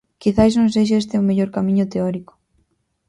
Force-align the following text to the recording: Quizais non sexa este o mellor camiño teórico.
Quizais 0.21 0.53
non 0.55 0.73
sexa 0.75 0.95
este 1.01 1.15
o 1.21 1.25
mellor 1.27 1.49
camiño 1.55 1.85
teórico. 1.93 2.33